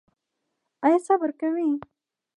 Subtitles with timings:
[0.85, 1.65] ایا صبر کوئ؟